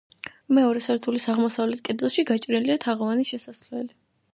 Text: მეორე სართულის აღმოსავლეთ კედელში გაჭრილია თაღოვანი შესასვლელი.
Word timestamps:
მეორე 0.57 0.81
სართულის 0.85 1.29
აღმოსავლეთ 1.35 1.85
კედელში 1.91 2.29
გაჭრილია 2.33 2.83
თაღოვანი 2.89 3.33
შესასვლელი. 3.33 3.93